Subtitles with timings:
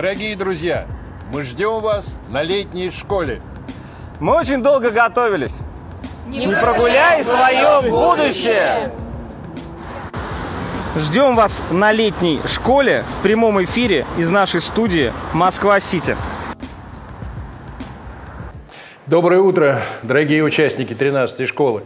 [0.00, 0.86] Дорогие друзья,
[1.32, 3.42] мы ждем вас на летней школе.
[4.20, 5.56] Мы очень долго готовились.
[6.28, 8.92] Не, Не прогуляй свое будущее!
[10.96, 16.16] Ждем вас на летней школе в прямом эфире из нашей студии Москва-Сити.
[19.06, 21.82] Доброе утро, дорогие участники 13-й школы.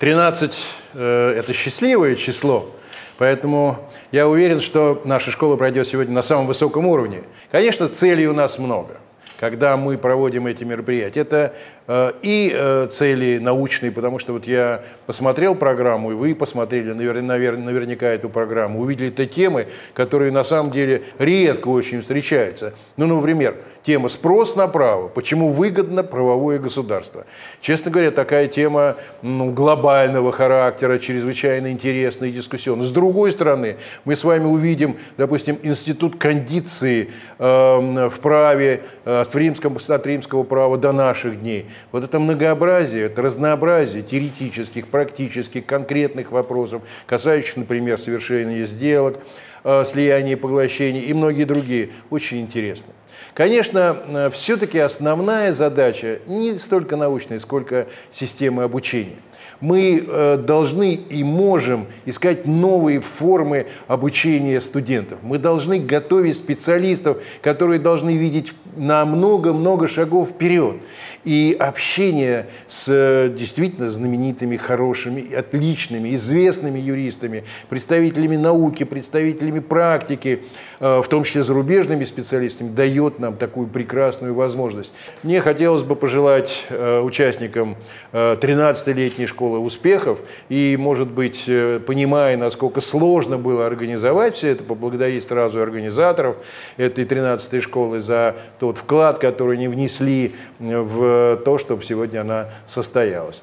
[0.00, 2.68] 13 э,– это счастливое число,
[3.16, 3.78] поэтому
[4.14, 7.24] я уверен, что наша школа пройдет сегодня на самом высоком уровне.
[7.50, 9.00] Конечно, целей у нас много
[9.44, 11.20] когда мы проводим эти мероприятия.
[11.20, 11.54] Это
[11.86, 17.20] э, и э, цели научные, потому что вот я посмотрел программу, и вы посмотрели навер,
[17.20, 22.72] навер, наверняка эту программу, увидели те темы, которые на самом деле редко очень встречаются.
[22.96, 25.08] Ну, например, тема «Спрос на право.
[25.08, 27.26] Почему выгодно правовое государство?».
[27.60, 32.86] Честно говоря, такая тема ну, глобального характера, чрезвычайно интересная и дискуссионная.
[32.86, 39.40] С другой стороны, мы с вами увидим, допустим, институт кондиции э, в праве, э, от,
[39.40, 41.66] римского, от римского права до наших дней.
[41.92, 49.18] Вот это многообразие, это разнообразие теоретических, практических, конкретных вопросов, касающихся, например, совершения сделок,
[49.64, 52.92] э, слияния и поглощения и многие другие, очень интересно.
[53.34, 59.16] Конечно, э, все-таки основная задача не столько научная, сколько системы обучения.
[59.60, 65.20] Мы э, должны и можем искать новые формы обучения студентов.
[65.22, 70.76] Мы должны готовить специалистов, которые должны видеть на много-много шагов вперед.
[71.24, 80.42] И общение с э, действительно знаменитыми, хорошими, отличными, известными юристами, представителями науки, представителями практики,
[80.80, 84.92] э, в том числе зарубежными специалистами, дает нам такую прекрасную возможность.
[85.22, 87.76] Мне хотелось бы пожелать э, участникам
[88.12, 91.50] 13-летней школы успехов и, может быть,
[91.86, 96.36] понимая, насколько сложно было организовать все это, поблагодарить сразу организаторов
[96.76, 103.42] этой 13-й школы за тот вклад, который они внесли в то, чтобы сегодня она состоялась.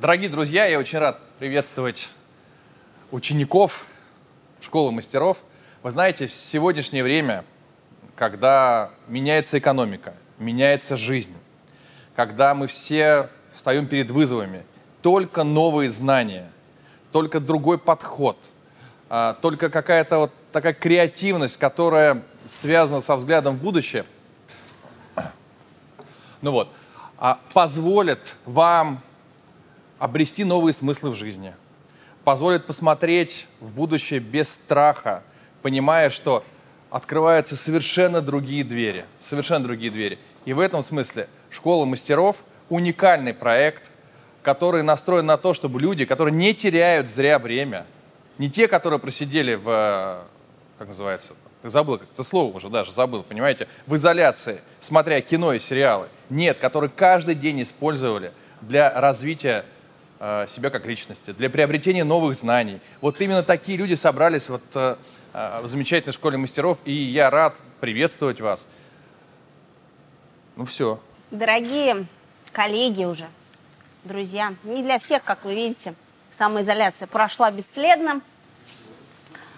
[0.00, 2.08] Дорогие друзья, я очень рад приветствовать
[3.10, 3.86] учеников
[4.62, 5.36] школы мастеров.
[5.82, 7.44] Вы знаете, в сегодняшнее время,
[8.16, 11.34] когда меняется экономика, меняется жизнь,
[12.16, 14.64] когда мы все встаем перед вызовами,
[15.02, 16.50] только новые знания,
[17.12, 18.38] только другой подход,
[19.14, 24.06] а, только какая-то вот такая креативность, которая связана со взглядом в будущее,
[26.40, 26.70] ну вот,
[27.18, 29.02] а позволит вам
[29.98, 31.54] обрести новые смыслы в жизни,
[32.24, 35.22] позволит посмотреть в будущее без страха,
[35.60, 36.42] понимая, что
[36.88, 40.18] открываются совершенно другие двери, совершенно другие двери.
[40.46, 42.36] И в этом смысле школа мастеров
[42.70, 43.90] уникальный проект,
[44.42, 47.84] который настроен на то, чтобы люди, которые не теряют зря время,
[48.42, 50.26] не те, которые просидели в
[50.76, 55.60] как называется, забыл, как это слово уже даже забыл, понимаете, в изоляции, смотря кино и
[55.60, 56.08] сериалы.
[56.28, 59.64] Нет, которые каждый день использовали для развития
[60.18, 62.80] э, себя как личности, для приобретения новых знаний.
[63.00, 64.96] Вот именно такие люди собрались вот, э,
[65.34, 68.66] э в замечательной школе мастеров, и я рад приветствовать вас.
[70.56, 70.98] Ну все.
[71.30, 72.06] Дорогие
[72.50, 73.28] коллеги уже,
[74.02, 75.94] друзья, не для всех, как вы видите,
[76.32, 78.20] самоизоляция прошла бесследно.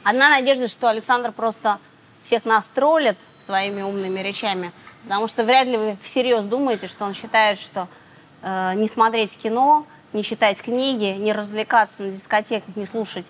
[0.04, 1.78] Одна надежда, что Александр просто
[2.22, 4.70] всех нас троллит своими умными речами,
[5.04, 7.88] потому что вряд ли вы всерьез думаете, что он считает, что
[8.42, 13.24] э, не смотреть кино, не читать книги, не развлекаться на дискотеках, не слушать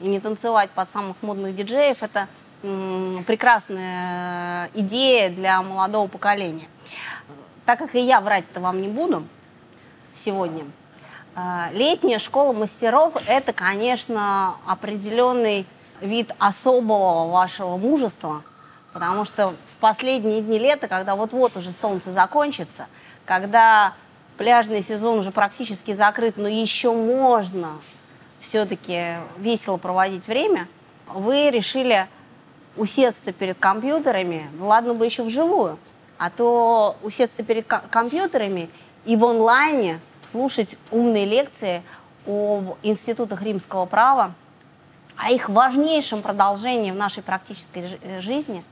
[0.00, 2.26] и не танцевать под самых модных диджеев– это
[2.64, 6.66] м, прекрасная идея для молодого поколения.
[7.66, 9.24] Так как и я врать-то вам не буду
[10.12, 10.64] сегодня,
[11.36, 15.64] э, летняя школа мастеров– это, конечно, определенный
[16.00, 18.42] вид особого вашего мужества,
[18.92, 22.86] потому что в последние дни лета, когда вот-вот уже солнце закончится,
[23.24, 23.94] когда
[24.36, 27.70] пляжный сезон уже практически закрыт, но еще можно
[28.40, 30.68] все-таки весело проводить время,
[31.08, 32.06] вы решили
[32.76, 35.78] усесться перед компьютерами, ну ладно бы еще вживую,
[36.18, 38.70] а то усесться перед компьютерами
[39.04, 40.00] и в онлайне
[40.30, 41.82] слушать умные лекции
[42.26, 44.34] об институтах римского права,
[45.16, 48.62] о их важнейшем продолжении в нашей практической э, жизни,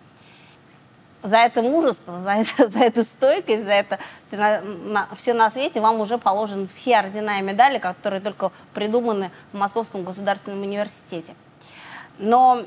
[1.23, 5.51] за это мужество, за, это, за эту стойкость, за это все на, на, все на
[5.51, 11.35] свете вам уже положены все ордена и медали, которые только придуманы в Московском государственном университете.
[12.19, 12.65] Но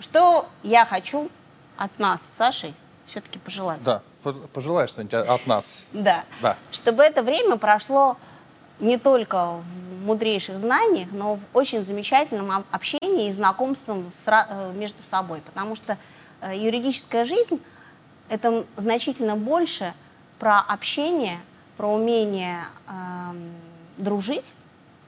[0.00, 1.30] что я хочу
[1.76, 2.74] от нас с Сашей
[3.06, 3.80] все-таки пожелать?
[3.82, 4.02] Да,
[4.52, 5.86] пожелай что-нибудь от нас.
[5.92, 6.24] Да.
[6.42, 6.56] да.
[6.72, 8.16] Чтобы это время прошло
[8.80, 15.02] не только в мудрейших знаниях, но в очень замечательном общении и знакомством с, э, между
[15.02, 15.40] собой.
[15.40, 15.96] Потому что
[16.40, 17.60] э, юридическая жизнь–
[18.28, 19.92] это значительно больше
[20.38, 21.40] про общение,
[21.76, 22.92] про умение э,
[23.96, 24.52] дружить,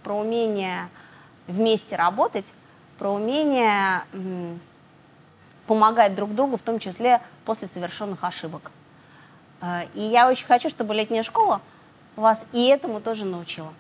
[0.02, 0.88] про умение
[1.46, 2.52] вместе работать,
[2.98, 4.54] про умение э,
[5.66, 8.70] помогать друг другу, в том числе после совершенных ошибок.
[9.60, 11.60] Э, и я очень хочу, чтобы летняя школа
[12.16, 13.72] вас и этому тоже научила.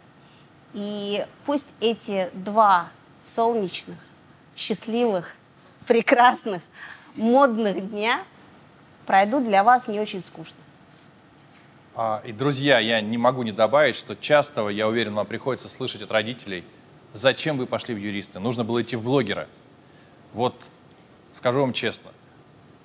[0.72, 2.88] И пусть эти два
[3.24, 3.98] солнечных,
[4.56, 5.34] счастливых,
[5.86, 6.62] прекрасных,
[7.16, 8.22] модных дня
[9.06, 10.58] пройдут для вас не очень скучно.
[11.94, 16.02] А, и, друзья, я не могу не добавить, что часто, я уверен, вам приходится слышать
[16.02, 16.64] от родителей,
[17.12, 19.48] зачем вы пошли в юристы, нужно было идти в блогера.
[20.32, 20.70] Вот,
[21.32, 22.10] скажу вам честно,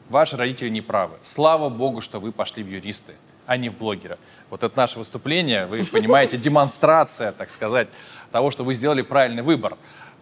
[0.09, 1.17] ваши родители не правы.
[1.21, 3.13] Слава богу, что вы пошли в юристы,
[3.45, 4.17] а не в блогера.
[4.49, 7.87] Вот это наше выступление, вы понимаете, демонстрация, так сказать,
[8.31, 9.77] того, что вы сделали правильный выбор.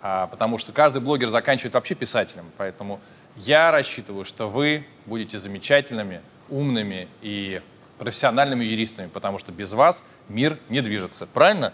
[0.05, 2.51] А, потому что каждый блогер заканчивает вообще писателем.
[2.57, 2.99] Поэтому
[3.37, 7.61] я рассчитываю, что вы будете замечательными, умными и
[7.97, 11.25] профессиональными юристами, потому что без вас мир не движется.
[11.25, 11.73] Правильно?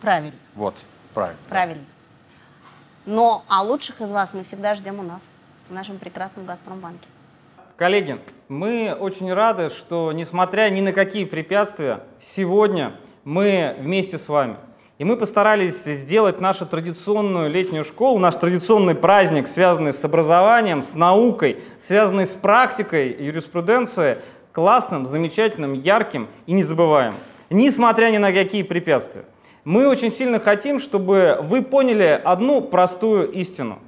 [0.00, 0.38] Правильно.
[0.54, 0.76] Вот,
[1.12, 1.40] правильно.
[1.48, 1.84] Правильно.
[3.04, 5.28] Но а лучших из вас мы всегда ждем у нас,
[5.68, 7.08] в нашем прекрасном «Газпромбанке».
[7.78, 14.56] Коллеги, мы очень рады, что несмотря ни на какие препятствия, сегодня мы вместе с вами.
[14.98, 20.94] И мы постарались сделать нашу традиционную летнюю школу, наш традиционный праздник, связанный с образованием, с
[20.96, 24.18] наукой, связанный с практикой юриспруденции,
[24.50, 29.24] классным, замечательным, ярким и незабываемым, несмотря ни на какие препятствия.
[29.62, 33.78] Мы очень сильно хотим, чтобы вы поняли одну простую истину–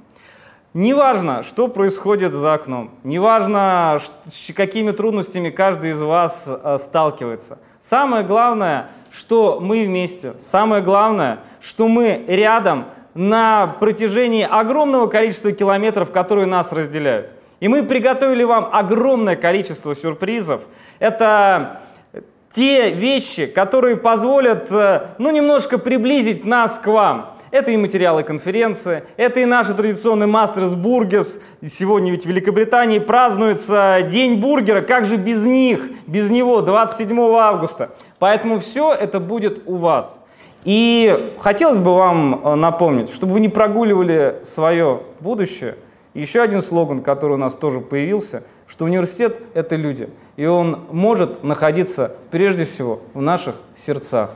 [0.73, 7.57] Неважно, что происходит за окном, неважно, с какими трудностями каждый из вас э, сталкивается.
[7.81, 10.35] Самое главное, что мы вместе.
[10.39, 17.31] Самое главное, что мы рядом на протяжении огромного количества километров, которые нас разделяют.
[17.59, 20.61] И мы приготовили вам огромное количество сюрпризов.
[20.99, 21.81] Это
[22.53, 27.30] те вещи, которые позволят, э, ну, немножко приблизить нас к вам.
[27.51, 31.41] Это и материалы конференции, это и наши традиционные Masters Burgers.
[31.65, 34.81] Сегодня ведь в Великобритании празднуется День бургера.
[34.81, 37.91] Как же без них, без него, 27 августа.
[38.19, 40.17] Поэтому все это будет у вас.
[40.63, 45.75] И хотелось бы вам э, напомнить, чтобы вы не прогуливали свое будущее,
[46.13, 51.43] еще один слоган, который у нас тоже появился, что университет— это люди, и он может
[51.43, 54.31] находиться прежде всего в наших сердцах.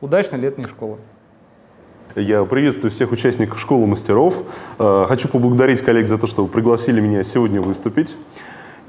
[0.00, 0.98] Удачной летней школы!
[2.14, 4.42] Я приветствую всех участников школы мастеров.
[4.78, 8.14] Э, хочу поблагодарить коллег за то, что пригласили меня сегодня выступить.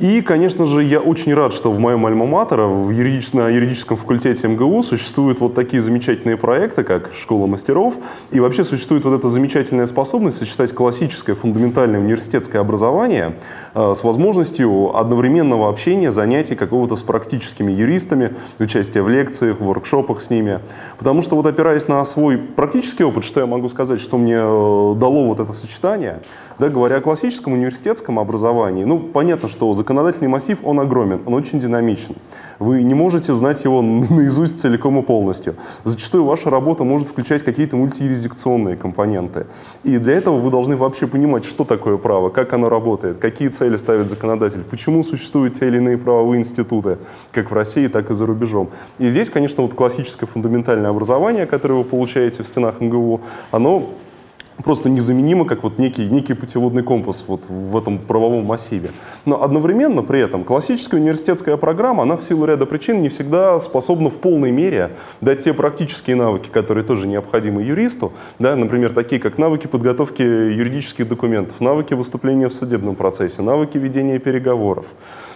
[0.04, 4.50] И, конечно же, я очень рад, что в моем альма-матера, в юридическом, на юридическом факультете
[4.50, 7.94] МГУ существуют вот такие замечательные проекты, как «Школа мастеров»,
[8.30, 13.38] и вообще существует вот эта замечательная способность сочетать классическое фундаментальное университетское образование
[13.76, 20.20] э, с возможностью одновременного общения, занятий какого-то с практическими юристами, участия в лекциях, в воркшопах
[20.20, 20.60] с ними.
[20.98, 24.96] Потому что вот опираясь на свой практический опыт, что я могу сказать, что мне э,
[25.00, 26.20] дало вот это сочетание,
[26.60, 31.60] да, говоря о классическом университетском образовании, ну, понятно, что законодательный массив, он огромен, он очень
[31.60, 32.16] динамичен.
[32.60, 35.56] Вы не можете знать его наизусть целиком и полностью.
[35.84, 39.46] Зачастую ваша работа может включать какие-то мультиюрисдикционные компоненты.
[39.84, 43.78] И для этого вы должны вообще понимать, что такое право, как оно работает, какие цели
[43.78, 46.98] ставит законодатель, почему существуют те или иные правовые институты,
[47.32, 48.70] как в России, так и за рубежом.
[48.98, 53.22] И здесь, конечно, вот классическое фундаментальное образование, которое вы получаете в стенах МГУ,
[53.52, 53.90] оно
[54.64, 58.92] просто незаменимо, как вот некий, некий путеводный компас вот в этом правовом массиве.
[59.26, 64.10] Но одновременно при этом классическая университетская программа, она в силу ряда причин не всегда способна
[64.10, 69.38] в полной мере дать те практические навыки, которые тоже необходимы юристу, да, например, такие как
[69.38, 74.86] навыки подготовки юридических документов, навыки выступления в судебном процессе, навыки ведения переговоров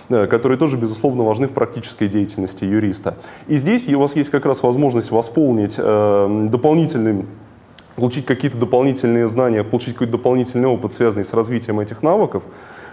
[0.07, 3.17] которые тоже, безусловно, важны в практической деятельности юриста.
[3.47, 7.25] И здесь у вас есть как раз возможность восполнить э, дополнительным
[7.97, 12.43] получить какие-то дополнительные знания, получить какой-то дополнительный опыт, связанный с развитием этих навыков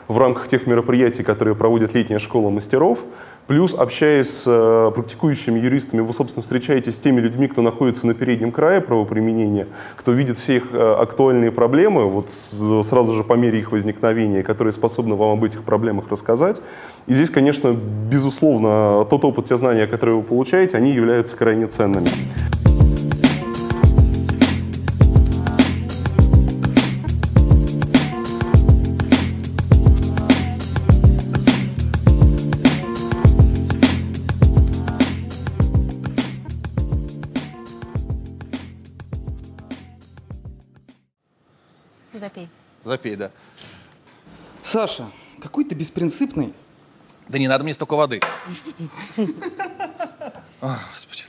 [0.08, 3.00] в рамках тех мероприятий, которые проводит летняя школа мастеров,
[3.46, 8.14] плюс общаясь с э, практикующими юристами, вы, собственно, встречаетесь с теми людьми, кто находится на
[8.14, 13.58] переднем крае правоприменения, кто видит все их э, актуальные проблемы, вот сразу же по мере
[13.58, 16.62] их возникновения, которые способны вам об этих проблемах рассказать.
[17.06, 17.75] И здесь, конечно,
[18.11, 22.08] безусловно, тот опыт, те знания, которые вы получаете, они являются крайне ценными.
[42.85, 43.17] Запей.
[43.17, 43.31] Да.
[44.62, 45.11] Саша,
[45.41, 46.53] какой ты беспринципный.
[47.29, 48.21] Да не надо мне столько воды.
[50.61, 51.25] Господи.